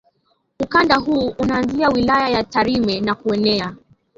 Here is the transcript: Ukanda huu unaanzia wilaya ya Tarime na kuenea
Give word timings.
Ukanda 0.59 0.95
huu 0.97 1.35
unaanzia 1.39 1.89
wilaya 1.89 2.29
ya 2.29 2.43
Tarime 2.43 3.01
na 3.01 3.15
kuenea 3.15 3.75